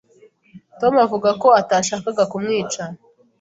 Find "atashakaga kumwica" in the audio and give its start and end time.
1.61-2.83